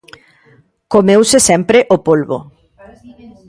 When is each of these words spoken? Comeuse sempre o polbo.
Comeuse 0.93 1.37
sempre 1.49 1.77
o 1.95 1.97
polbo. 2.07 2.37